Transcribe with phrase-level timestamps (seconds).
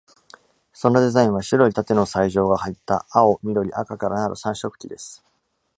[0.73, 5.23] そのデザインは白い縦の采状が入った青、緑、赤から成る三色旗です。